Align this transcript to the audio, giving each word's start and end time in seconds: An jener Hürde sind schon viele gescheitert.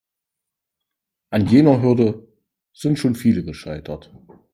An 1.29 1.45
jener 1.45 1.83
Hürde 1.83 2.27
sind 2.73 2.97
schon 2.97 3.13
viele 3.13 3.43
gescheitert. 3.43 4.11